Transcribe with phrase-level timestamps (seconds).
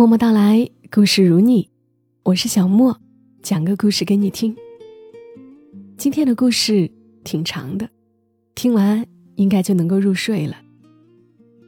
[0.00, 1.68] 默默到来，故事如你，
[2.22, 2.98] 我是小莫，
[3.42, 4.56] 讲个故事给你听。
[5.98, 6.90] 今天的故事
[7.22, 7.86] 挺长的，
[8.54, 10.56] 听完应该就能够入睡了。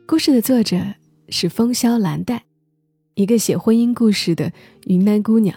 [0.07, 0.79] 故事的作者
[1.29, 2.43] 是风萧兰黛，
[3.17, 4.51] 一个写婚姻故事的
[4.87, 5.55] 云南姑娘，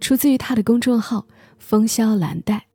[0.00, 1.28] 出自于她的公众号
[1.60, 2.66] “风萧兰黛”。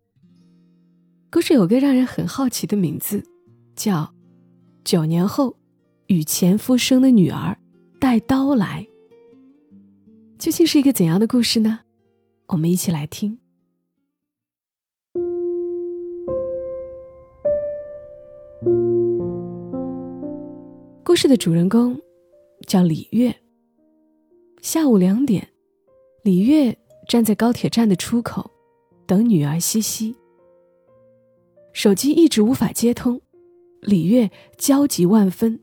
[1.29, 3.21] 故事有个让人很好奇的名字，
[3.75, 4.13] 叫
[4.85, 5.57] “九年后
[6.07, 7.57] 与前夫生的女儿
[7.99, 8.87] 带刀来”。
[10.43, 11.79] 究竟是一个怎样的故事呢？
[12.47, 13.39] 我们一起来听。
[21.05, 21.97] 故事的主人公
[22.67, 23.33] 叫李月。
[24.61, 25.47] 下午两点，
[26.23, 28.51] 李月站在高铁站的出口，
[29.07, 30.13] 等女儿西西。
[31.71, 33.21] 手机一直无法接通，
[33.79, 35.61] 李月焦急万分，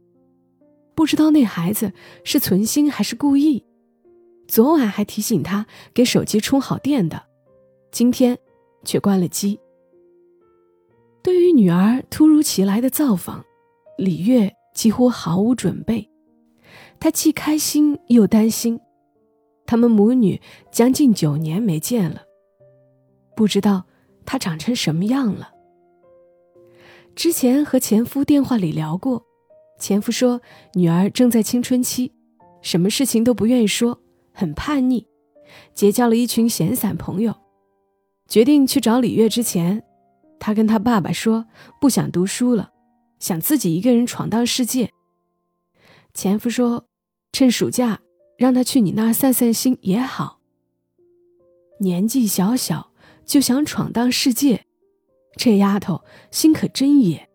[0.94, 1.92] 不知道那孩子
[2.24, 3.66] 是存心还是故意。
[4.50, 7.22] 昨晚还提醒他给手机充好电的，
[7.92, 8.36] 今天
[8.84, 9.60] 却关了机。
[11.22, 13.44] 对于女儿突如其来的造访，
[13.96, 16.10] 李月几乎毫无准备。
[16.98, 18.80] 她既开心又担心，
[19.66, 20.40] 他们母女
[20.72, 22.22] 将近九年没见了，
[23.36, 23.84] 不知道
[24.26, 25.52] 她长成什么样了。
[27.14, 29.24] 之前和前夫电话里聊过，
[29.78, 30.40] 前夫说
[30.74, 32.12] 女儿正在青春期，
[32.62, 33.96] 什么事情都不愿意说。
[34.40, 35.06] 很叛逆，
[35.74, 37.34] 结交了一群闲散朋友。
[38.26, 39.82] 决定去找李月之前，
[40.38, 41.44] 他跟他爸爸说
[41.78, 42.72] 不想读书了，
[43.18, 44.90] 想自己一个人闯荡世界。
[46.14, 46.86] 前夫说，
[47.32, 48.00] 趁暑假
[48.38, 50.40] 让他去你那儿散散心也好。
[51.80, 52.92] 年纪小小
[53.26, 54.64] 就想闯荡世界，
[55.36, 57.28] 这丫头心可真野。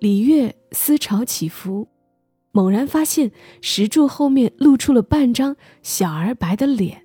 [0.00, 1.86] 李月思潮起伏。
[2.58, 7.04] 猛然发现石柱后面露出了半张小而白的脸，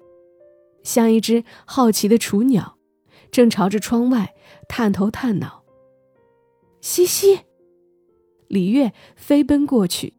[0.82, 2.80] 像一只好奇的雏鸟，
[3.30, 4.34] 正朝着窗外
[4.68, 5.64] 探头探脑。
[6.82, 7.42] 西西，
[8.48, 10.16] 李月飞奔过去，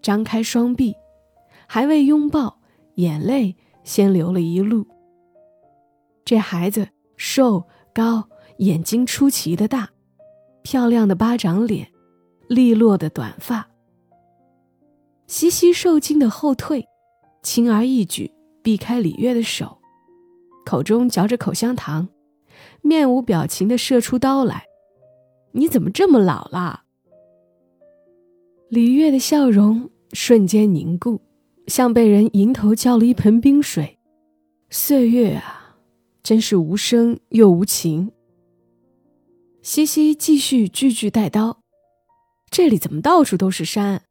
[0.00, 0.94] 张开双臂，
[1.66, 2.58] 还未拥抱，
[2.94, 3.54] 眼泪
[3.84, 4.86] 先流了一路。
[6.24, 8.26] 这孩子瘦高，
[8.60, 9.90] 眼睛出奇的大，
[10.62, 11.92] 漂亮的巴掌脸，
[12.48, 13.67] 利落的短发。
[15.28, 16.88] 西西受惊的后退，
[17.42, 19.78] 轻而易举避开李月的手，
[20.64, 22.08] 口中嚼着口香糖，
[22.80, 24.64] 面无表情的射出刀来。
[25.52, 26.84] 你怎么这么老啦？
[28.70, 31.20] 李月的笑容瞬间凝固，
[31.66, 33.98] 像被人迎头浇了一盆冰水。
[34.70, 35.76] 岁月啊，
[36.22, 38.12] 真是无声又无情。
[39.60, 41.60] 西西继续句句带刀，
[42.50, 44.04] 这里怎么到处都是山？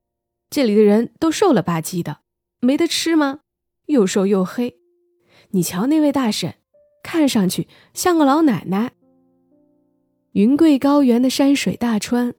[0.50, 2.20] 这里的人都瘦了吧唧的，
[2.62, 3.42] 没得吃吗？
[3.88, 4.78] 又瘦又黑。
[5.52, 6.56] 你瞧那位大婶，
[7.04, 8.94] 看上去像个老奶奶。
[10.32, 12.34] 云贵高原的山水大川，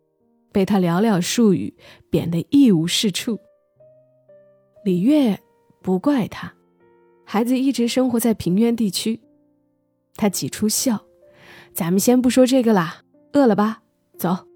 [0.52, 1.76] 被他寥寥数语
[2.10, 3.38] 贬得一无是处。
[4.84, 5.38] 李月
[5.82, 6.54] 不怪他，
[7.24, 9.20] 孩子一直生活在平原地区。
[10.16, 11.04] 他挤出笑
[11.74, 13.02] ：“咱们先不说这个啦，
[13.32, 13.82] 饿了吧？
[14.16, 14.46] 走，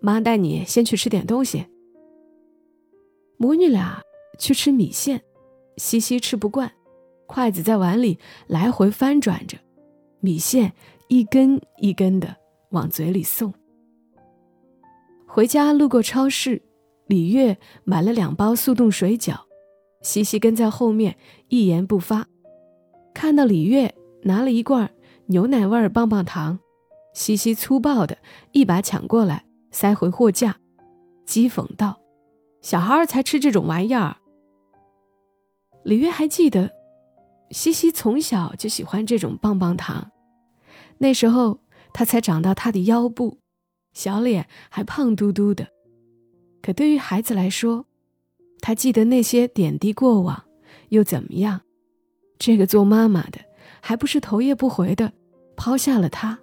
[0.00, 1.66] 妈带你先去吃点东西。”
[3.38, 4.00] 母女俩
[4.38, 5.22] 去吃米线，
[5.76, 6.72] 西西吃不惯，
[7.26, 9.58] 筷子在碗里来回翻转着，
[10.20, 10.72] 米线
[11.08, 12.36] 一根一根的
[12.70, 13.52] 往嘴里送。
[15.26, 16.62] 回家路过超市，
[17.06, 19.36] 李月买了两包速冻水饺，
[20.00, 21.16] 西西跟在后面
[21.48, 22.26] 一言不发。
[23.12, 24.90] 看到李月拿了一罐
[25.26, 26.58] 牛奶味棒棒糖，
[27.12, 28.16] 西西粗暴的
[28.52, 30.56] 一把抢过来塞回货架，
[31.26, 32.00] 讥讽道。
[32.60, 34.16] 小孩儿才吃这种玩意儿。
[35.84, 36.72] 李月还记得，
[37.50, 40.10] 西西从小就喜欢这种棒棒糖，
[40.98, 41.60] 那时候
[41.92, 43.38] 他才长到他的腰部，
[43.92, 45.68] 小脸还胖嘟嘟的。
[46.60, 47.86] 可对于孩子来说，
[48.60, 50.44] 他记得那些点滴过往，
[50.88, 51.60] 又怎么样？
[52.38, 53.38] 这个做妈妈的
[53.80, 55.12] 还不是头也不回的
[55.56, 56.40] 抛下了他？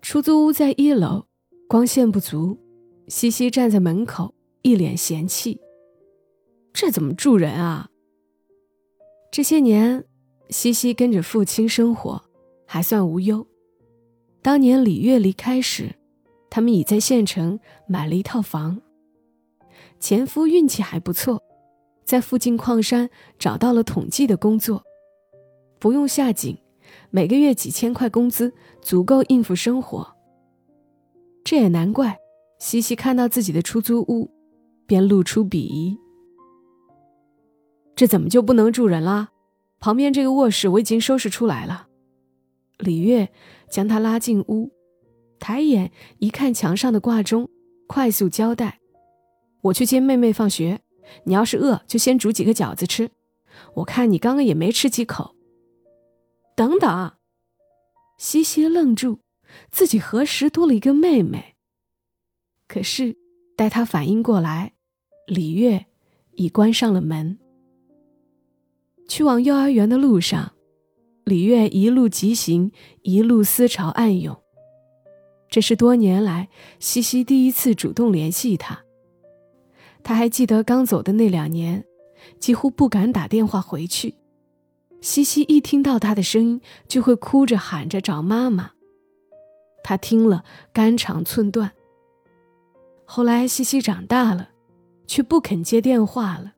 [0.00, 1.26] 出租屋在一楼，
[1.68, 2.58] 光线不足。
[3.10, 5.60] 西西站在门口，一脸嫌弃
[6.72, 7.90] ：“这怎么住人啊？”
[9.32, 10.04] 这些年，
[10.48, 12.22] 西西跟着父亲生活，
[12.64, 13.44] 还算无忧。
[14.40, 15.96] 当年李月离开时，
[16.48, 17.58] 他们已在县城
[17.88, 18.80] 买了一套房。
[19.98, 21.42] 前夫运气还不错，
[22.04, 23.10] 在附近矿山
[23.40, 24.84] 找到了统计的工作，
[25.80, 26.56] 不用下井，
[27.10, 30.16] 每个月几千块工资足够应付生活。
[31.42, 32.16] 这也难怪。
[32.60, 34.30] 西西看到自己的出租屋，
[34.86, 35.98] 便露出鄙夷。
[37.96, 39.30] 这怎么就不能住人了？
[39.80, 41.88] 旁边这个卧室我已经收拾出来了。
[42.78, 43.32] 李月
[43.70, 44.70] 将他拉进屋，
[45.38, 47.48] 抬眼一看墙上的挂钟，
[47.86, 48.78] 快速交代
[49.64, 50.80] ：“我去接妹妹放学，
[51.24, 53.10] 你要是饿就先煮几个饺子吃。
[53.76, 55.34] 我看你刚刚也没吃几口。”
[56.54, 57.12] 等等，
[58.18, 59.20] 西西愣住，
[59.70, 61.56] 自己何时多了一个妹妹？
[62.70, 63.16] 可是
[63.56, 64.74] 待他反应过来，
[65.26, 65.86] 李月
[66.36, 67.36] 已关上了门。
[69.08, 70.52] 去往幼儿园的路上，
[71.24, 72.70] 李月一路疾行，
[73.02, 74.40] 一路思潮暗涌。
[75.48, 78.84] 这是多年来西西第一次主动联系他。
[80.04, 81.84] 他还记得刚走的那两年，
[82.38, 84.14] 几乎不敢打电话回去。
[85.00, 88.70] 西西一听到他的声音，就会哭着喊着找妈妈。
[89.82, 91.72] 他听了肝肠寸断。
[93.12, 94.50] 后来西西长大了，
[95.08, 96.52] 却不肯接电话了。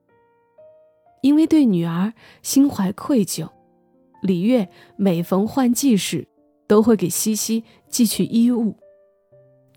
[1.23, 2.13] 因为对女儿
[2.43, 3.49] 心怀愧疚，
[4.21, 4.69] 李月
[4.99, 6.29] 每逢换季时，
[6.67, 8.77] 都会给西西寄去衣物。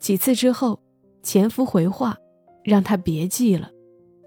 [0.02, 0.82] 几次之后，
[1.24, 2.18] 前夫回话，
[2.62, 3.72] 让她别寄了。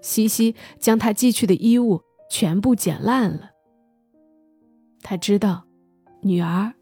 [0.01, 2.01] 西西将他寄去的衣物
[2.31, 3.51] 全部剪烂了。
[5.03, 5.65] 他知道，
[6.23, 6.73] 女儿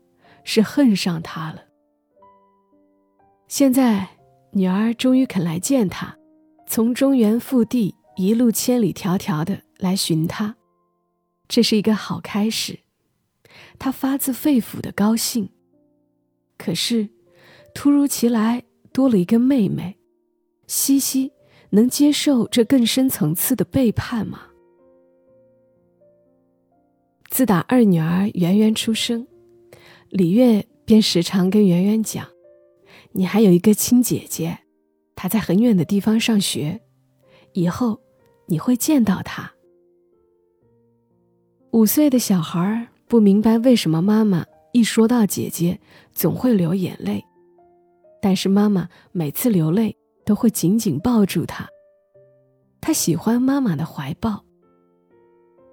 [0.46, 1.64] 是恨上他了。
[3.50, 4.08] 现在，
[4.58, 6.18] 女儿终于肯来见他，
[6.68, 9.62] 从中原腹地一路千里迢迢的。
[9.80, 10.56] 来寻他，
[11.48, 12.80] 这是一个好开始，
[13.78, 15.52] 他发自肺腑的高兴。
[16.58, 17.10] 可是，
[17.76, 20.00] 突如其来多了一个妹妹，
[20.66, 21.32] 西西
[21.70, 24.48] 能接受这更深层次的背叛吗？
[27.30, 29.28] 自打二女儿圆圆出生，
[30.10, 32.28] 李月便时常跟圆圆讲
[33.18, 34.60] ：“你还有一个亲姐姐，
[35.16, 36.80] 她在很远的地方上学，
[37.54, 38.00] 以后
[38.46, 39.52] 你会见到她。”
[41.74, 45.80] 五岁的小孩不明白为什么妈妈一说到姐姐
[46.14, 47.26] 总会流眼泪，
[48.22, 51.68] 但是妈妈每次流泪都会紧紧抱住她。
[52.80, 54.46] 他喜欢妈妈的怀抱。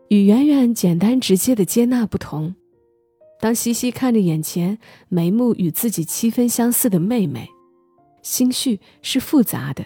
[0.09, 2.55] 与圆圆简单直接的接纳不同，
[3.45, 4.79] 当西西看着眼前
[5.11, 7.47] 眉目与自己七分相似的妹妹，
[8.23, 9.85] 心绪是复杂的，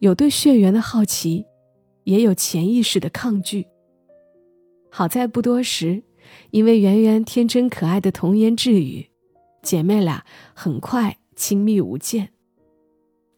[0.00, 1.46] 有对血缘的好奇，
[2.04, 3.66] 也有潜意识的抗拒。
[4.90, 6.02] 好在不多时，
[6.50, 9.08] 因为圆圆天真可爱的童言稚语，
[9.62, 12.28] 姐妹俩很快亲密无间。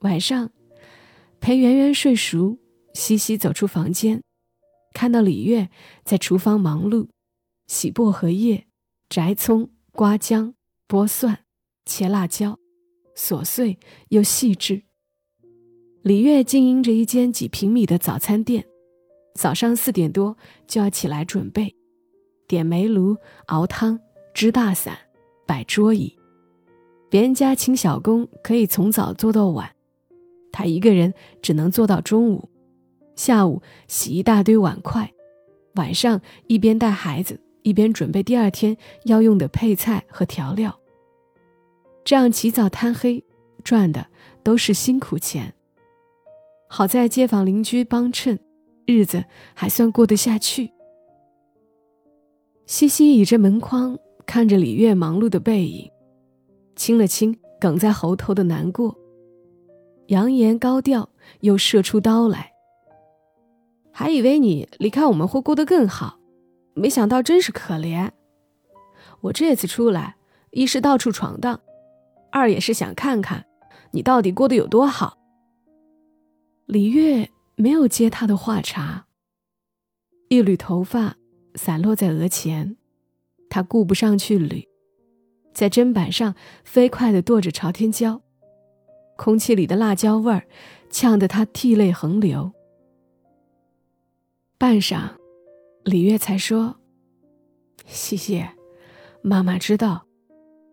[0.01, 0.51] 晚上，
[1.39, 2.59] 陪圆圆睡熟，
[2.93, 4.21] 西西走出房间，
[4.93, 5.69] 看到李月
[6.03, 7.07] 在厨房忙碌，
[7.69, 8.67] 洗薄荷叶、
[9.11, 10.55] 摘葱、刮姜、
[10.87, 11.39] 剥蒜、
[11.87, 12.59] 切辣椒，
[13.17, 13.79] 琐碎
[14.11, 14.83] 又细致。
[16.03, 18.67] 李月经营着一间几平米的早餐店。
[19.35, 21.75] 早上四点多就要起来准备，
[22.47, 23.17] 点煤炉、
[23.47, 23.99] 熬汤、
[24.35, 24.99] 支大伞、
[25.47, 26.15] 摆桌椅。
[27.09, 29.75] 别人家请小工可以从早做到晚，
[30.53, 32.51] 他一个人只能做到中午。
[33.17, 35.15] 下午洗一大堆碗筷，
[35.77, 40.79] 晚上一边带孩子一边准备第二天要用的配菜和调料。
[42.05, 43.23] 这样起早贪黑，
[43.63, 44.07] 赚的
[44.43, 45.53] 都是辛苦钱。
[46.69, 48.39] 好在街坊邻居帮衬。
[48.91, 50.73] 日子还算过得下去。
[52.65, 55.91] 西西倚着门框看着李月忙碌的背影，
[56.75, 58.97] 清了清哽在喉头的难过，
[60.07, 62.51] 扬言高调又射出刀来。
[63.93, 66.19] 还以为你离开我们会过得更好，
[66.79, 68.11] 没想到真是可怜。
[69.21, 70.17] 我这次出来，
[70.51, 71.61] 一是到处闯荡，
[72.31, 73.45] 二也是想看看
[73.91, 75.19] 你到底过得有多好。
[76.67, 77.29] 李月。
[77.61, 79.07] 没有接他的话茬，
[80.29, 81.17] 一缕头发
[81.57, 82.77] 散落在额前，
[83.51, 84.65] 他顾不上去捋，
[85.53, 88.23] 在砧板上飞快地剁着朝天椒，
[89.17, 90.47] 空气里的辣椒味儿
[90.89, 92.53] 呛得他涕泪横流。
[94.57, 95.17] 半晌，
[95.89, 96.77] 李月才说
[97.89, 98.45] ：“西西，
[99.23, 100.05] 妈妈知道，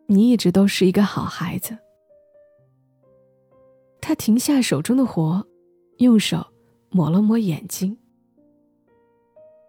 [0.08, 1.78] 你一直都是一个好孩子。”
[4.02, 5.48] 他停下手中的活，
[6.00, 6.48] 用手。
[6.92, 7.98] 抹了抹眼睛，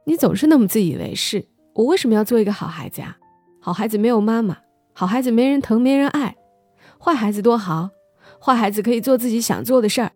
[0.04, 1.48] 你总是那么自以为是。
[1.74, 3.16] 我为什么要做一个好孩子呀？
[3.60, 4.58] 好孩子没有妈妈，
[4.92, 6.36] 好孩子没人疼，没人爱。
[7.00, 7.90] 坏孩子多好，
[8.40, 10.12] 坏孩子可以做自己想做的事儿。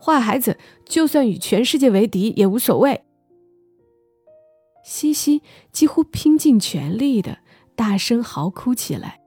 [0.00, 0.56] 坏孩子
[0.86, 3.04] 就算与全世界为敌也无所谓。
[4.88, 7.40] 西西几乎拼尽全力的
[7.76, 9.20] 大声嚎哭起来。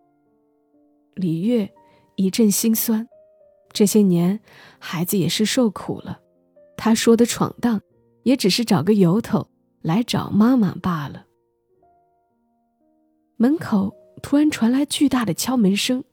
[1.14, 1.72] 李月
[2.16, 3.08] 一阵心酸，
[3.72, 4.40] 这些年
[4.80, 6.20] 孩子也是受苦了。
[6.76, 7.80] 他说的闯荡，
[8.24, 9.52] 也只是找个由头，
[9.84, 11.28] 来找妈妈罢了。
[13.38, 16.04] 门口突然传来巨大的敲门声。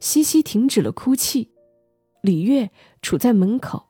[0.00, 1.50] 西西停止了哭泣，
[2.20, 2.70] 李月
[3.00, 3.86] 杵在门口，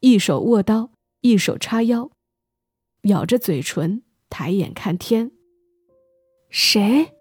[0.00, 2.10] 一手握刀，一手叉腰，
[3.06, 5.30] 咬着嘴唇，抬眼看天。
[6.50, 7.12] 谁？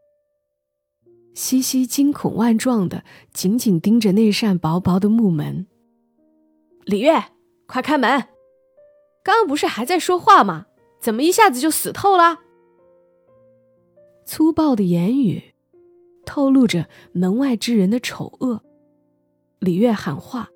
[1.34, 5.68] 西西惊恐万状的紧紧盯着那扇薄薄的木门。
[6.86, 7.26] 李月，
[7.68, 8.10] 快开门！
[9.24, 10.68] 刚刚不是还在说话吗？
[11.02, 12.40] 怎么一下子就死透了？
[14.26, 15.54] 粗暴的言语。
[16.26, 18.64] 透露着门外之人的丑恶。
[19.60, 20.50] 李月喊话：“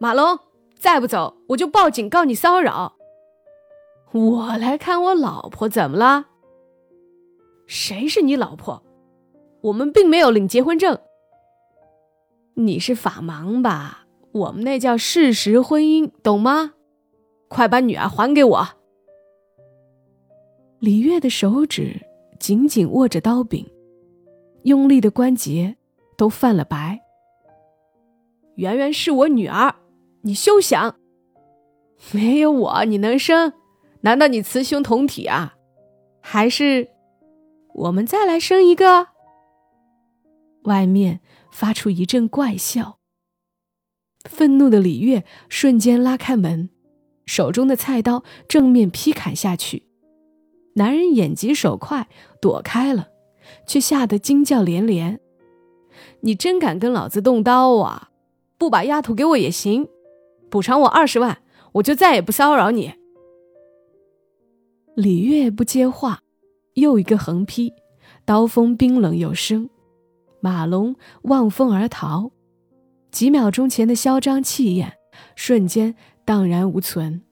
[0.00, 0.38] 马龙，
[0.78, 2.96] 再不走，我就报警告你骚扰。”
[4.12, 6.26] 我来看我老婆怎么了？
[7.66, 8.82] 谁是你老婆？
[9.60, 10.98] 我们并没有领结婚证。
[12.54, 14.06] 你是法盲吧？
[14.32, 16.72] 我们那叫事实婚姻，懂吗？
[17.48, 18.66] 快把女儿还给我！
[20.80, 22.00] 李月的手指
[22.38, 23.64] 紧紧握着刀柄。
[24.64, 25.76] 用力的关节
[26.16, 27.00] 都泛了白。
[28.56, 29.74] 圆圆是我女儿，
[30.22, 30.96] 你休想！
[32.12, 33.52] 没有我你能生？
[34.02, 35.54] 难道你雌雄同体啊？
[36.20, 36.88] 还是
[37.74, 39.08] 我们再来生一个？
[40.64, 42.98] 外面发出一阵怪笑。
[44.28, 46.70] 愤怒的李月瞬间拉开门，
[47.26, 49.88] 手中的菜刀正面劈砍下去。
[50.74, 52.08] 男人眼疾手快，
[52.40, 53.08] 躲开了。
[53.66, 55.18] 却吓得惊叫连连。
[56.20, 58.10] 你真敢跟老子动刀啊！
[58.56, 59.88] 不把丫头给我也行，
[60.48, 61.42] 补偿我二十万，
[61.72, 62.94] 我就再也不骚扰你。
[65.00, 66.20] 李月不接话，
[66.74, 67.72] 又一个横劈，
[68.26, 69.70] 刀锋冰冷有声。
[70.42, 72.32] 马龙望风而逃，
[73.10, 74.92] 几秒钟前的嚣张气焰
[75.36, 75.94] 瞬间
[76.26, 77.22] 荡然无存。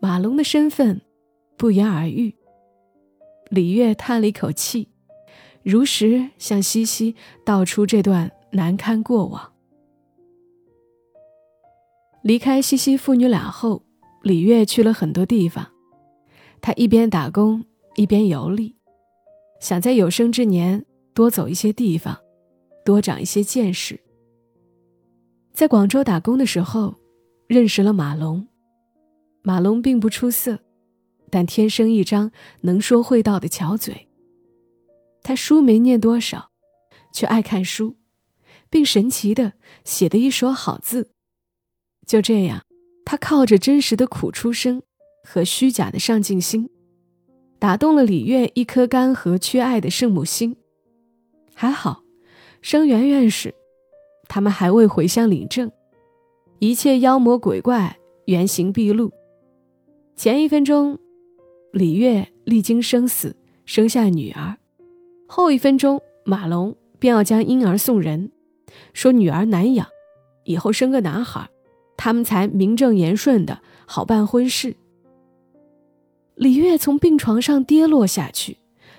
[0.00, 1.00] 马龙的身份
[1.56, 2.34] 不言而喻。
[3.48, 4.88] 李月叹了一口气，
[5.62, 7.14] 如实向西西
[7.44, 9.52] 道出这段难堪过往。
[12.24, 13.84] 离开西西父女俩后，
[14.24, 15.64] 李月去了很多地方。
[16.60, 17.64] 他一边打工
[17.96, 18.76] 一边游历，
[19.60, 22.18] 想在有生之年多走一些地方，
[22.84, 24.00] 多长一些见识。
[25.52, 26.94] 在广州打工的时候，
[27.46, 28.46] 认识了马龙。
[29.42, 30.60] 马龙并不出色。
[31.32, 34.08] 但天生一张能说会道的巧嘴。
[35.22, 36.50] 他书没念多少，
[37.12, 37.94] 却爱看书，
[38.68, 39.52] 并神奇的
[39.84, 41.12] 写得一手好字。
[42.04, 42.64] 就这样，
[43.04, 44.82] 他靠着真实的苦出生
[45.22, 46.68] 和虚假的上进心，
[47.58, 50.56] 打动了李月一颗干涸缺爱的圣母心。
[51.54, 52.02] 还好，
[52.62, 53.54] 生圆圆时，
[54.28, 55.70] 他们还未回乡领证，
[56.58, 59.10] 一切妖魔鬼怪原形毕露。
[60.16, 60.98] 前一分钟。
[61.72, 64.58] 李月历经生死生下女儿，
[65.28, 68.32] 后一分钟马龙便要将婴儿送人，
[68.92, 69.86] 说女儿难养，
[70.42, 71.48] 以后生个男孩，
[71.96, 74.74] 他们才名正言顺的好办婚事。
[76.40, 78.56] 李月从病床上跌落下去，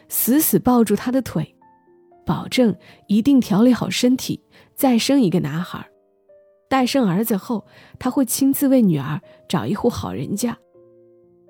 [0.09, 1.55] 死死抱住他的腿，
[2.23, 2.75] 保证
[3.07, 4.39] 一定调理好身体，
[4.75, 5.83] 再生一个男孩。
[6.69, 7.65] 待生儿子后，
[7.97, 9.19] 他会亲自为女儿
[9.49, 10.55] 找一户好人家。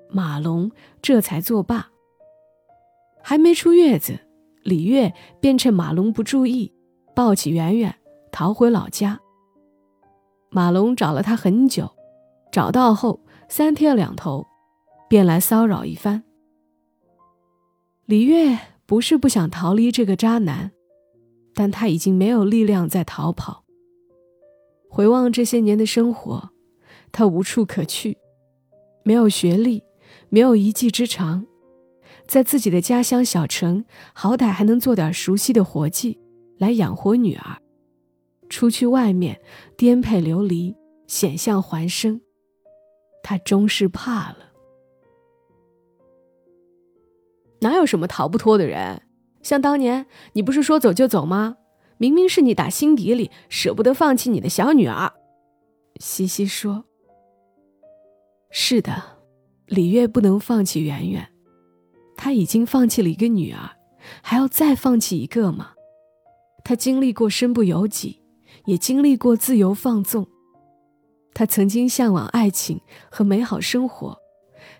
[0.08, 0.70] 马龙
[1.02, 1.90] 这才作罢。
[3.22, 4.18] 还没出月子，
[4.62, 6.72] 李月便趁马龙不注意，
[7.14, 7.94] 抱起圆圆
[8.30, 9.20] 逃回老家。
[10.48, 11.90] 马龙找了他很久，
[12.50, 13.20] 找到后
[13.50, 14.46] 三天两头，
[15.12, 16.24] 便来骚扰一番。
[18.06, 20.72] 李月不是不想逃离这个渣男，
[21.52, 23.62] 但他已经没有力量再逃跑。
[24.88, 26.48] 回望这些年的生活，
[27.12, 28.16] 他无处可去，
[29.02, 29.82] 没有学历。
[30.30, 31.46] 没有一技之长，
[32.26, 36.18] 在自己的家乡小城，好歹还能做点熟悉的活计
[36.56, 37.58] 来养活女儿。
[38.48, 39.38] 出去外面
[39.76, 40.74] 颠沛流离，
[41.06, 42.22] 险象环生，
[43.22, 44.51] 他终是怕了。
[47.62, 49.02] 哪有什么逃不脱的人？
[49.42, 51.56] 像当年你不是说走就走吗？
[51.96, 55.12] 明明是你打心底里舍不得放弃你的小女儿。
[56.00, 56.84] 西西说
[58.50, 59.02] ：“是的。”
[59.66, 61.26] 李月不能放弃圆圆，
[62.14, 63.70] 他已经放弃了一个女儿，
[64.20, 65.70] 还要再放弃一个吗？
[66.62, 68.20] 他经历过身不由己，
[68.66, 70.26] 也经历过自由放纵。
[71.32, 74.18] 他曾经向往爱情和美好生活，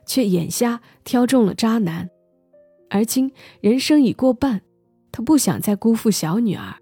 [0.04, 2.10] 却眼瞎挑中了渣男。
[2.92, 4.62] 而今人生已过半，
[5.10, 6.76] 他不想再辜负小女儿，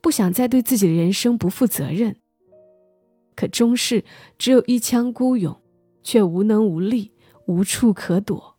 [0.00, 2.16] 不想再对自己的人生不负责任。
[3.34, 4.04] 可终是
[4.38, 5.60] 只有一腔孤勇，
[6.02, 7.12] 却无能无力。
[7.48, 8.56] 无处可躲。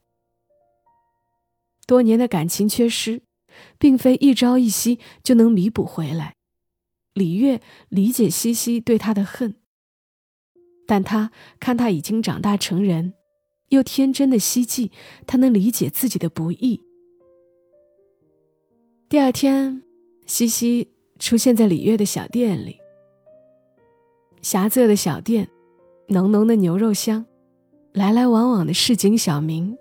[1.86, 3.22] 多年的感情缺失，
[3.78, 6.36] 并非一朝一夕就能弥补回来。
[7.14, 9.56] 李月理解西西对他的恨，
[10.88, 13.14] 但他看他已经长大成人，
[13.68, 14.90] 又天真的希冀
[15.26, 16.87] 他能理解自己的不易。
[19.10, 19.84] 第二天，
[20.26, 22.78] 西西出现在李月的小店里。
[24.42, 25.48] 狭窄的小店，
[26.10, 27.26] 浓浓的牛肉香，
[27.94, 29.78] 来来往往的市井小民，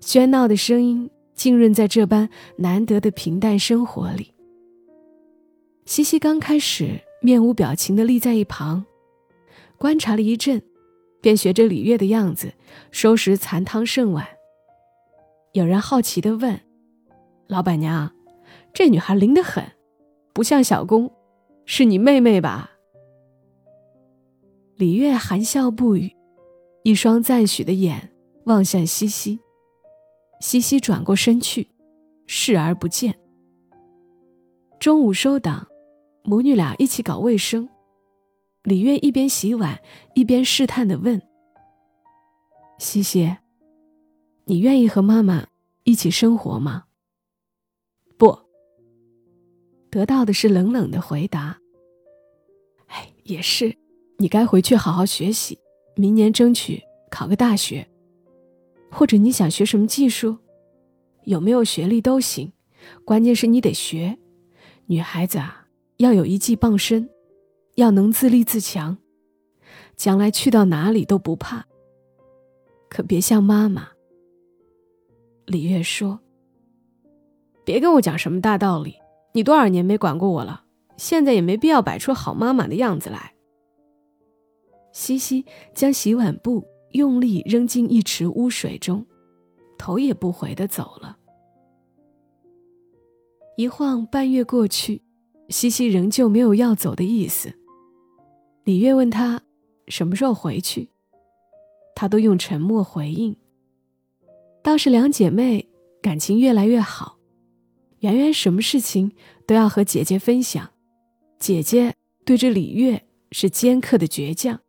[0.00, 4.32] 喧闹的声音浸润在这般难得的平淡生活里。
[5.84, 8.86] 西西刚开始面无表情地立在一旁，
[9.76, 10.62] 观察了一阵，
[11.20, 12.54] 便学着李月的样子
[12.92, 14.24] 收拾残汤剩碗。
[15.54, 16.60] 有人好奇地问
[17.48, 18.12] ：“老板娘，
[18.78, 19.64] 这女孩灵得很，
[20.32, 21.12] 不像小工，
[21.64, 22.70] 是你妹妹吧？”
[24.78, 26.14] 李月含笑不语，
[26.84, 28.12] 一双赞许的眼
[28.44, 29.40] 望向西西。
[30.38, 31.66] 西西转过身去，
[32.28, 33.18] 视而不见。
[34.78, 35.66] 中午收档。
[36.22, 37.68] 母女俩一起搞卫生，
[38.62, 39.80] 李月一边洗碗
[40.14, 41.20] 一边试探的问
[42.78, 43.38] ：“西西，
[44.44, 45.48] 你愿意和妈妈
[45.82, 46.84] 一起生活吗
[49.90, 51.58] ？”“得到的是冷冷的回答。
[52.88, 53.76] “哎，也是，
[54.18, 55.58] 你该回去好好学习，
[55.96, 57.86] 明年争取考个大学。
[58.90, 60.38] 或者你想学什么技术，
[61.24, 62.52] 有没有学历都行，
[63.04, 64.18] 关键是你得学。
[64.86, 65.64] 女孩子啊。”
[65.98, 67.10] 要有一技傍身，
[67.74, 68.96] 要能自立自强，
[69.96, 71.66] 将来去到哪里都不怕。
[72.88, 73.88] 可别像妈妈。
[75.44, 76.20] 李月说
[77.66, 78.94] ：“别跟我讲什么大道理，
[79.32, 80.64] 你多少年没管过我了，
[80.96, 83.34] 现在也没必要摆出好妈妈的样子来。”
[84.92, 85.44] 西西
[85.74, 89.06] 将洗碗布用力扔进一池污水中，
[89.78, 91.16] 头也不回的走了。
[93.56, 95.02] 一晃半月过去。
[95.50, 97.50] 西西仍旧没有要走的意思。
[98.64, 99.40] 李月问他
[99.86, 100.90] 什么时候回去，
[101.94, 103.34] 他都用沉默回应。
[104.62, 105.66] 倒是两姐妹
[106.02, 107.17] 感情越来越好，
[108.00, 109.12] 圆圆什么事情
[109.46, 110.70] 都要和姐姐分享，
[111.38, 114.60] 姐姐对着李月是尖刻的倔强，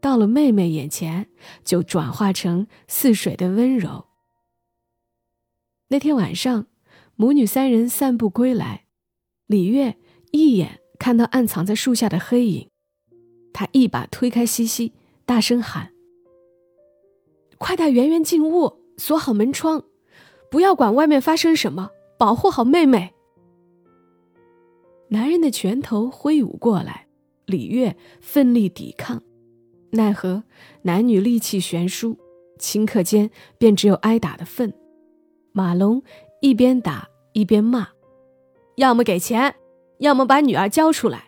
[0.00, 1.28] 到了妹妹眼前
[1.64, 4.06] 就转化成似水的温柔。
[5.88, 6.66] 那天晚上，
[7.16, 8.86] 母女三人散步归来，
[9.46, 9.96] 李月。
[10.34, 12.70] 一眼看到暗藏在树下的黑影，
[13.52, 14.94] 她一把推开西西，
[15.26, 15.92] 大声喊
[17.58, 19.84] ：“快带圆圆进屋，锁好门窗，
[20.50, 21.90] 不要管外面发生什么，
[22.22, 23.12] 保护好妹妹。”
[25.10, 27.08] 男人的拳头挥舞过来，
[27.46, 29.20] 李月奋力抵抗，
[29.90, 30.44] 奈何
[30.82, 32.16] 男女力气悬殊，
[32.60, 34.72] 顷刻间便只有挨打的份。
[35.50, 36.00] 马龙
[36.40, 37.88] 一边打一边骂
[38.78, 39.52] ：“要么给钱！”
[39.98, 41.24] 要么把女儿交出来。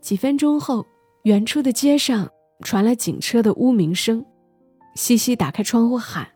[0.00, 0.86] 几分钟后，
[1.24, 2.30] 远处的街上
[2.64, 4.24] 传来警车的呜鸣声。
[4.94, 6.28] 西西打开窗户喊：“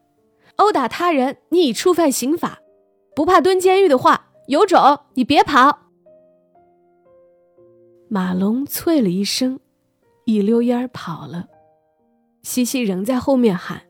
[0.56, 2.60] 殴打他人，你已触犯刑法，
[3.16, 5.88] 不怕蹲监狱的话，有种你别跑。”
[8.08, 9.58] 马龙啐了一声，
[10.26, 11.48] 一溜烟儿跑了。
[12.42, 13.82] 西西仍在后面喊：“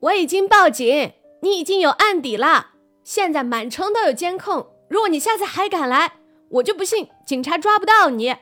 [0.00, 1.12] 我已经报警，
[1.42, 2.72] 你已经有案底了，
[3.04, 6.14] 现在满城都有监控。”如果你下次还敢来，
[6.50, 8.34] 我就不信警察抓不到你。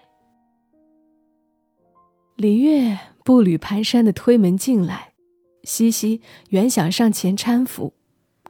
[2.35, 5.13] 李月步履蹒跚的推门进来，
[5.63, 7.95] 西西原想上前搀扶，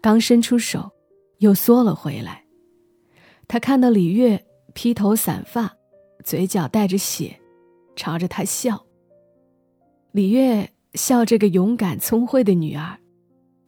[0.00, 0.92] 刚伸出手，
[1.40, 2.44] 又缩了回来。
[3.46, 5.76] 他看到李月披头散发，
[6.24, 7.38] 嘴角带着血，
[7.94, 8.86] 朝着他笑。
[10.12, 12.98] 李月笑这个勇敢聪慧的女儿，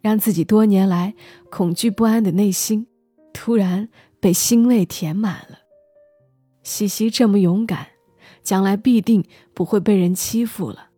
[0.01, 1.15] 让自己多年来
[1.51, 2.87] 恐惧不安的内心
[3.35, 3.91] 突然。
[4.23, 5.59] 被欣慰填满了。
[6.63, 7.89] 西西这么勇敢，
[8.45, 10.91] 将来必定不会被人欺负了。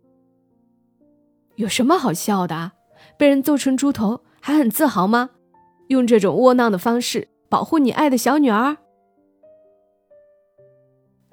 [1.54, 2.72] 有什么好笑的？
[3.16, 5.30] 被人揍成猪头还很自豪吗？
[5.94, 8.76] 用这种窝囊的方式保护你爱的小女儿？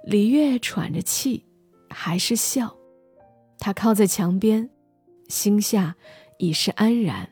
[0.05, 1.45] 李月喘着气，
[1.89, 2.77] 还是笑。
[3.59, 4.69] 他靠在墙边，
[5.27, 5.95] 心下
[6.37, 7.29] 已是安然。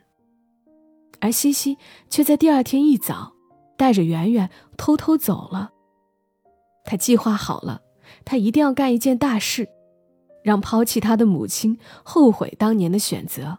[1.20, 3.32] 而西西却在第二天一早。
[3.80, 5.72] 带着圆圆偷偷走了。
[6.84, 7.80] 他计划好了，
[8.26, 9.70] 他一定要干一件大事，
[10.44, 13.56] 让抛弃他的母亲后悔当年的选择。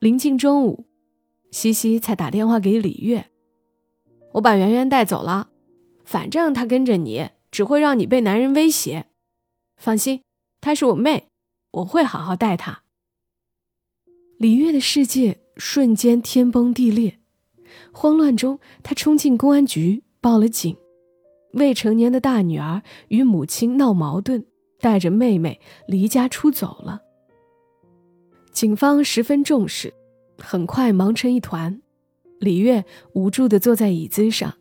[0.00, 0.84] 临近中午，
[1.52, 3.26] 西西才打电话给李月
[4.32, 5.50] ：“我把圆圆带走了，
[6.02, 9.06] 反正她跟着你，只会让你被男人威胁。
[9.76, 10.22] 放心，
[10.62, 11.28] 她是我妹，
[11.70, 12.82] 我会好好待她。
[14.38, 17.20] 李月的世界瞬间天崩地裂，
[17.92, 20.74] 慌乱中，他冲进公安局报了警。
[21.52, 24.46] 未成年的大女儿与母亲闹矛盾，
[24.80, 27.02] 带着妹妹离家出走了。
[28.52, 29.92] 警方十分重视，
[30.42, 31.80] 很快忙成一团。
[32.40, 34.52] 李月无助地坐在椅子上，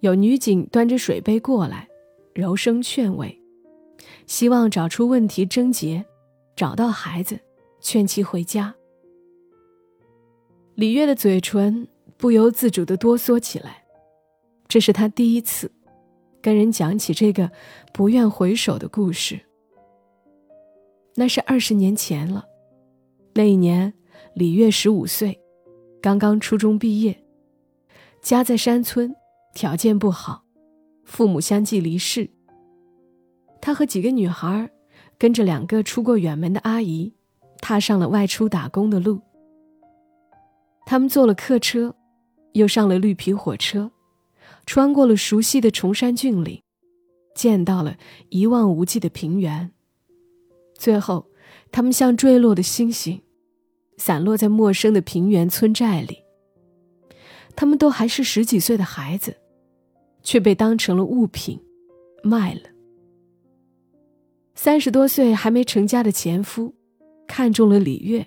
[0.00, 1.88] 有女警端着水杯过来，
[2.34, 3.40] 柔声劝慰，
[4.26, 6.04] 希望找出问题症结，
[6.56, 7.38] 找到孩子，
[7.80, 8.74] 劝其回家。
[10.74, 13.84] 李月的嘴唇不由自主地哆嗦起来，
[14.66, 15.70] 这是他第一次。
[16.40, 17.50] 跟人讲起这个
[17.92, 19.40] 不愿回首的故事，
[21.16, 22.44] 那是二十年前了。
[23.34, 23.92] 那一年，
[24.38, 25.36] 李月十五岁，
[26.00, 27.24] 刚刚初中毕业，
[28.22, 29.12] 家在山村，
[29.52, 30.44] 条件不好，
[31.02, 32.30] 父母相继离世。
[33.60, 34.70] 他和几个女孩，
[35.18, 37.12] 跟着两个出过远门的阿姨，
[37.60, 39.20] 踏上了外出打工的路。
[40.86, 41.96] 他们坐了客车，
[42.52, 43.90] 又上了绿皮火车。
[44.66, 46.62] 穿过了熟悉的崇山峻岭，
[47.34, 47.96] 见到了
[48.28, 49.72] 一望无际的平原。
[50.76, 51.26] 最后，
[51.72, 53.20] 他们像坠落的星星，
[53.98, 56.22] 散落在陌生的平原村寨里。
[57.54, 59.36] 他们都还是十几岁的孩子，
[60.22, 61.60] 却被当成了物品，
[62.22, 62.60] 卖了。
[64.54, 66.74] 三十多岁还没成家的前夫，
[67.26, 68.26] 看中了李月，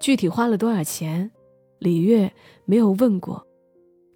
[0.00, 1.30] 具体花了多少钱，
[1.78, 2.32] 李月
[2.64, 3.46] 没有问过。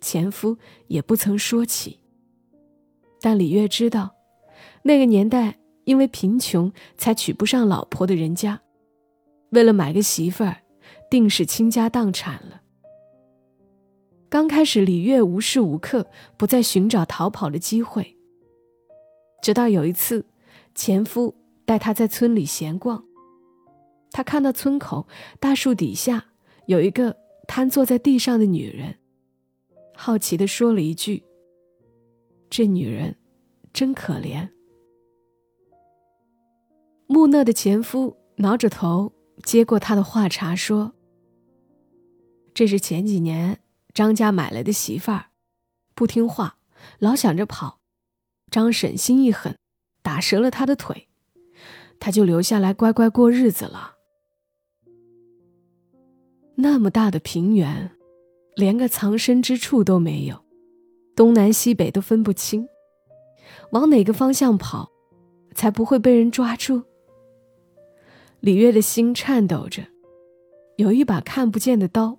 [0.01, 0.57] 前夫
[0.87, 1.99] 也不曾说起，
[3.21, 4.15] 但李月知道，
[4.83, 8.61] 那个年代因为贫穷才娶不上老婆的人家，
[9.51, 10.60] 为了买个媳妇儿，
[11.11, 12.63] 定是倾家荡产了。
[14.29, 18.17] 刚开始，李月无时无刻不在寻找逃跑的机会，
[19.43, 20.25] 直到有一次，
[20.75, 23.05] 前夫带她在村里闲逛，
[24.13, 25.09] 他看到村口
[25.41, 26.27] 大树底下
[26.67, 27.17] 有一个
[27.49, 28.97] 瘫坐在地上的女人。
[29.97, 31.25] 好奇的说了一句
[32.49, 33.17] ：“这女人
[33.73, 34.49] 真可怜。”
[37.09, 40.93] 木讷的前夫挠着头接过他的话茬说
[42.55, 43.61] ：“这是前几年
[43.95, 45.27] 张家买来的媳妇儿，
[45.95, 46.59] 不听话，
[46.99, 47.81] 老想着跑。
[48.51, 49.57] 张婶心一狠，
[50.03, 51.09] 打折了他的腿，
[51.99, 53.95] 他就留下来乖乖过日子了。
[56.57, 57.93] 那么大的平原。”
[58.57, 60.45] 连个藏身之处都没有，
[61.17, 62.69] 东南西北都分不清，
[63.71, 64.91] 往哪个方向跑，
[65.55, 66.83] 才不会被人抓住？
[68.41, 69.87] 李月的心颤抖着，
[70.77, 72.19] 有一把看不见的刀，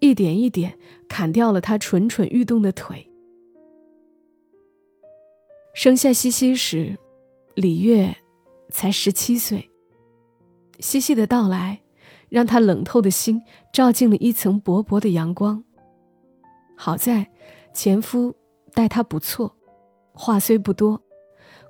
[0.00, 3.10] 一点一点砍掉了他蠢蠢欲动的腿。
[5.74, 6.98] 生下西西时，
[7.54, 8.16] 李月
[8.70, 9.70] 才十七岁。
[10.80, 11.80] 西西的到来。
[12.30, 15.64] 让他冷透的心照进了一层薄薄的阳光。
[16.76, 17.26] 好在
[17.72, 18.36] 前夫
[18.74, 19.56] 待他不错，
[20.12, 21.02] 话虽不多，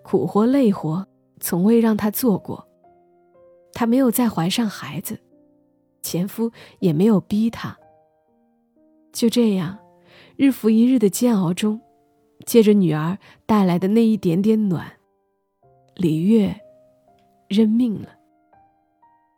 [0.02, 1.06] 苦活累活
[1.38, 2.66] 从未让他做过。
[3.72, 5.20] 他没有再怀上孩子，
[6.02, 7.78] 前夫也没有逼他。
[9.12, 9.78] 就这样，
[10.36, 11.80] 日复一日的煎熬中，
[12.46, 14.92] 借着女儿带来的那一点点暖，
[15.96, 16.60] 李月
[17.48, 18.16] 认命了。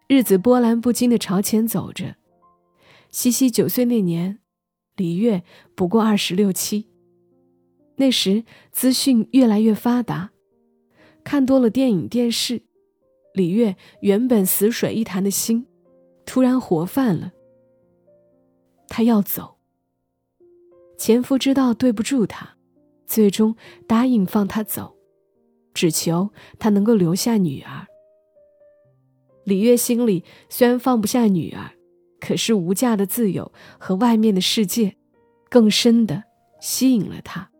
[0.09, 2.16] 日子波澜不惊地朝前走着。
[3.11, 4.40] 西西九岁那年，
[4.96, 5.42] 李月
[5.74, 6.88] 不过二十六七。
[7.96, 10.30] 那时资讯越来越发达，
[11.22, 12.62] 看多了电影电视，
[13.35, 15.66] 李月原本死水一潭的心，
[16.26, 17.33] 突然活泛了。
[18.88, 19.60] 他要走。
[21.01, 22.47] 前夫知道对不住他，
[23.07, 24.95] 最终答应放他走，
[25.73, 27.87] 只求他能够留下女儿。
[29.45, 31.71] 李月心里虽然放不下女儿，
[32.21, 34.95] 可是无价的自由和外面的世界，
[35.49, 36.23] 更深的
[36.61, 37.51] 吸引了他。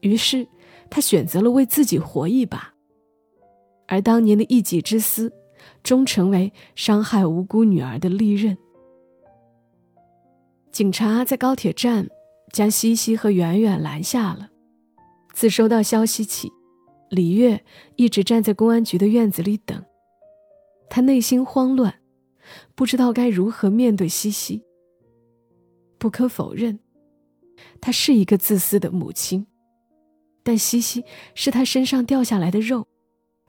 [0.00, 0.48] 于是，
[0.90, 2.74] 他选择了为自己活一把。
[3.86, 5.32] 而当年的一己之私，
[5.84, 8.58] 终成为伤害无辜女儿的利刃。
[10.72, 12.08] 警察在高铁站
[12.52, 14.48] 将西西和圆圆拦下了。
[15.32, 16.50] 自收到消息起，
[17.10, 17.64] 李月
[17.96, 19.84] 一直站在公安局的院子里等。
[20.88, 22.00] 他内心慌乱，
[22.74, 24.62] 不知道该如何面对西西。
[25.98, 26.78] 不可否认，
[27.80, 29.46] 她是一个自私的母亲，
[30.42, 31.04] 但西西
[31.34, 32.86] 是他身上掉下来的肉，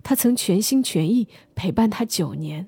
[0.04, 2.68] 他曾全心全意陪伴他九年。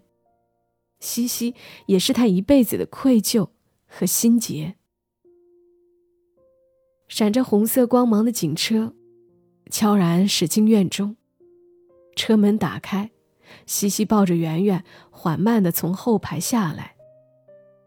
[1.00, 1.54] 西西
[1.86, 3.50] 也是他一辈子的愧疚
[3.96, 4.76] 和心结。
[7.08, 8.96] 闪着红色光芒的警车，
[9.70, 11.16] 悄然驶进院中，
[12.16, 13.12] 车门打开。
[13.68, 16.96] 西西抱着圆圆，缓慢的从后排下来。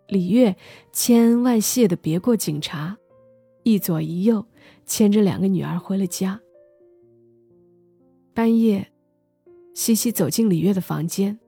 [0.06, 0.54] 李月
[0.92, 2.96] 千恩万谢的别过警察，
[3.64, 4.46] 一左一右
[4.84, 6.40] 牵着两个女儿回了家。
[8.32, 8.92] 半夜，
[9.74, 11.40] 西西走进李月的房间，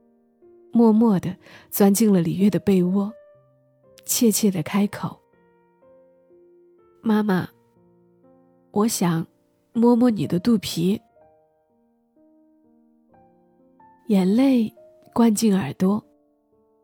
[0.73, 1.37] 默默的
[1.71, 3.13] 钻进了李月的被窝，
[4.09, 5.21] 怯怯的开口
[7.05, 7.47] ：“妈妈，
[8.71, 9.25] 我想
[9.75, 10.99] 摸摸你的肚皮。”
[14.09, 14.75] 眼泪
[15.13, 16.03] 灌进耳朵，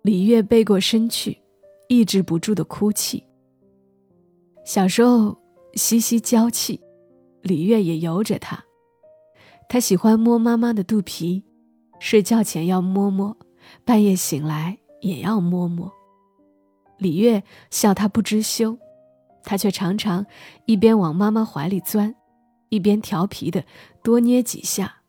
[0.02, 1.36] 李月背过身去，
[1.88, 3.24] 抑制不住的哭泣。
[4.66, 5.34] 小时候，
[5.72, 6.78] 西西娇气，
[7.40, 8.62] 李月也由着她。
[9.66, 11.42] 她喜欢摸妈妈的肚皮，
[11.98, 13.34] 睡觉前要摸摸，
[13.82, 15.90] 半夜醒来也要摸摸。
[17.04, 18.78] 李月笑她不知羞，
[19.44, 20.26] 她却常常
[20.66, 22.14] 一边往妈妈怀里钻，
[22.70, 23.64] 一边调皮的
[24.02, 25.02] 多捏几下。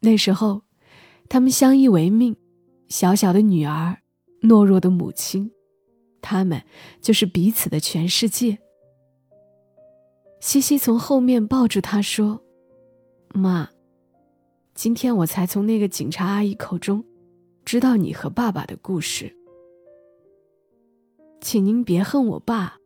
[0.00, 0.62] 那时候。
[1.32, 2.34] 他们相依为命，
[2.88, 3.98] 小小的女儿，
[4.42, 5.48] 懦弱的母亲，
[6.20, 6.60] 他们
[7.00, 8.58] 就是彼此的全世界。
[10.40, 12.42] 西西从后面抱住他说
[13.32, 13.70] ：“妈，
[14.74, 17.04] 今天我才从那个警察阿姨口中
[17.64, 19.32] 知道你和爸爸的故事，
[21.40, 22.76] 请您别恨我爸。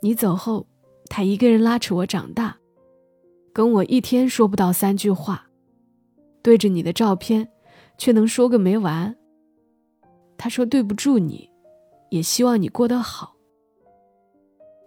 [0.00, 0.66] 你走后，
[1.06, 2.56] 他一个人拉扯我长大，
[3.52, 5.46] 跟我一天说不到三句话。”
[6.40, 7.50] 对着你的照片，
[7.98, 9.14] 却能说个没完。
[10.38, 11.50] 他说对不住你，
[12.10, 13.34] 也希望你过得好。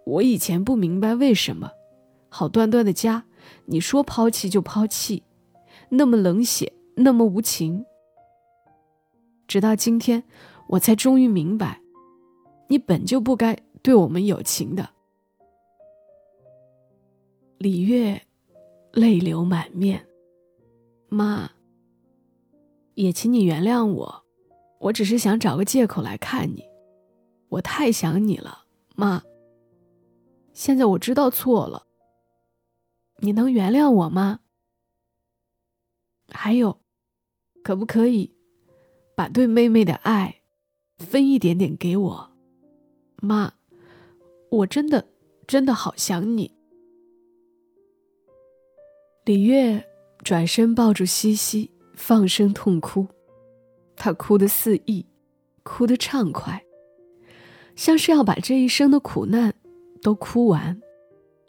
[0.06, 1.70] 我以前不明白为什么，
[2.30, 3.24] 好端端的家，
[3.66, 5.22] 你说抛弃就抛弃，
[5.90, 7.84] 那么冷血，那么无情。
[9.46, 10.24] 直到今天，
[10.70, 11.81] 我才终于明白，
[12.72, 14.88] 你本就不该对我们有情的。
[17.58, 18.22] 李月
[18.92, 20.08] 泪流满面。
[21.10, 21.50] 妈，
[22.94, 24.24] 也请你原谅我，
[24.80, 26.64] 我只是想找个借口来看你，
[27.50, 28.64] 我太想你了，
[28.96, 29.22] 妈。
[30.54, 31.86] 现在我知道错了，
[33.18, 34.40] 你能原谅我吗？
[36.30, 36.80] 还有，
[37.62, 38.34] 可不可以
[39.14, 40.40] 把对妹妹的爱
[40.96, 42.31] 分一点点给我，
[43.22, 43.54] 妈？
[44.50, 45.08] 我真的
[45.46, 46.54] 真的好想你，
[49.24, 49.88] 李月。
[50.24, 53.08] 转身抱住西西，放声痛哭。
[53.96, 55.04] 她哭得肆意，
[55.64, 56.64] 哭得畅快，
[57.74, 59.52] 像是要把这一生的苦难
[60.00, 60.80] 都哭完，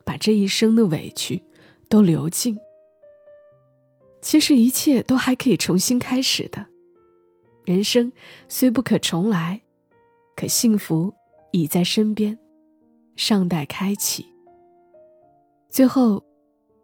[0.03, 1.43] 把这一生的委屈
[1.87, 2.57] 都流尽。
[4.23, 6.65] 其实一切都还可以重新开始的。
[7.65, 8.11] 人生
[8.49, 9.61] 虽不可重来，
[10.35, 11.13] 可幸福
[11.53, 12.37] 已在身边，
[13.15, 14.25] 尚待开启。
[15.69, 16.23] 最后，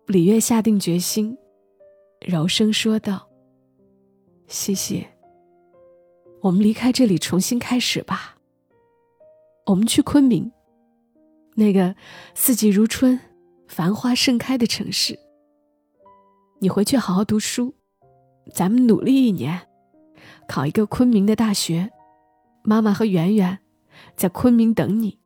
[0.05, 1.36] 李月下定决心。
[2.21, 3.27] 柔声说道
[4.47, 5.08] ：“西西，
[6.41, 8.38] 我们离开这里，重新开始吧。
[9.65, 10.51] 我们去昆明，
[11.55, 11.95] 那个
[12.36, 13.19] 四季如春、
[13.67, 15.17] 繁花盛开的城市。
[16.60, 17.73] 你回去好好读书，
[18.53, 19.67] 咱们努力一年，
[20.47, 21.89] 考一个昆明的大学。
[22.63, 23.58] 妈妈和圆圆
[24.16, 25.20] 在昆明等你，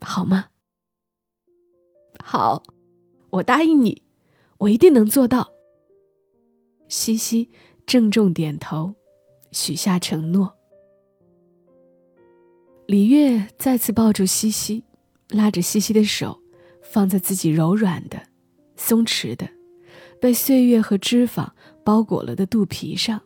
[0.00, 0.46] 好吗？
[2.22, 2.62] 好，
[3.30, 4.02] 我答应你，
[4.58, 5.52] 我一定能做到。”
[6.88, 7.50] 西西
[7.86, 8.94] 郑重点头，
[9.52, 10.54] 许下承诺。
[12.86, 14.84] 李月再次抱住西西，
[15.30, 16.38] 拉着西西的手，
[16.82, 18.22] 放在自己柔软的、
[18.76, 19.48] 松弛的、
[20.20, 21.48] 被岁月和脂肪
[21.82, 23.20] 包裹了的肚皮上。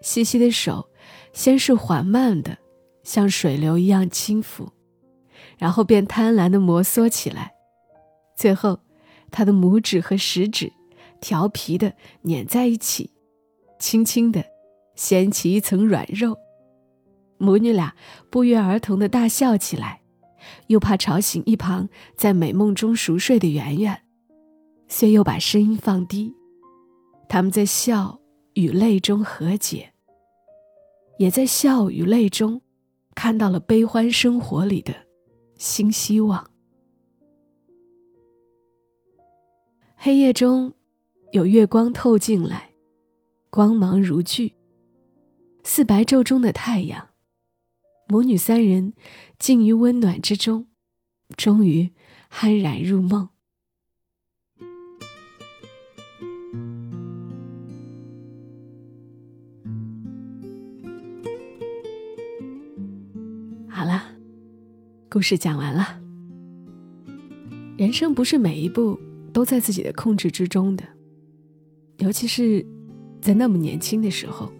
[0.00, 0.88] 西西的手
[1.32, 2.56] 先是缓慢的，
[3.08, 4.68] 像水流一样轻抚，
[5.56, 7.54] 然后便贪婪的摩挲起来，
[8.36, 8.80] 最后，
[9.30, 10.70] 他的拇指和食指。
[11.18, 11.94] 调皮的
[12.24, 13.10] 粘在一起，
[13.78, 14.44] 轻轻的
[14.94, 16.36] 掀起一层软肉，
[17.38, 17.94] 母女俩
[18.30, 20.02] 不约而同的大笑起来，
[20.66, 24.02] 又怕吵醒一旁在美梦中熟睡的圆圆，
[24.86, 26.34] 遂又把声音放低。
[27.26, 28.20] 他们在笑
[28.52, 29.94] 与泪中和解，
[31.18, 32.60] 也在笑与泪中
[33.18, 34.94] 看到了悲欢生活里的
[35.56, 36.48] 新希望。
[39.96, 40.72] 黑夜中。
[41.32, 42.70] 有月光透进来，
[43.50, 44.54] 光芒如炬，
[45.62, 47.08] 似白昼中的太阳。
[48.06, 48.94] 母女三人
[49.38, 50.68] 浸于温暖之中，
[51.36, 51.92] 终于
[52.32, 53.28] 酣然入梦。
[65.10, 65.98] 故事讲完了。
[67.78, 69.00] 人生不是每一步
[69.32, 70.84] 都在自己的控制之中的。
[71.96, 72.64] 尤其是
[73.18, 74.52] 在那么年轻的时候，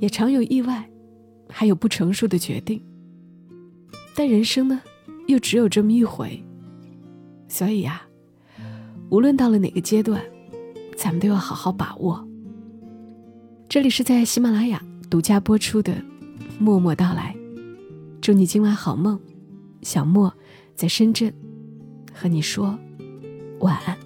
[0.00, 0.90] 也常有意外，
[1.48, 2.82] 还有不成熟的决定。
[4.16, 4.82] 但人生呢，
[5.28, 6.42] 又只有这么一回，
[7.46, 8.02] 所以呀，
[9.08, 10.20] 无论到了哪个阶段，
[10.96, 12.26] 咱们都要好好把握。
[13.68, 15.92] 这里是在喜马拉雅独家播出的
[16.58, 17.36] 《默默到来》，
[18.26, 19.20] 祝你今晚好梦。
[19.82, 20.34] 小莫
[20.74, 21.32] 在深圳
[22.12, 22.76] 和你说
[23.60, 23.96] 晚安。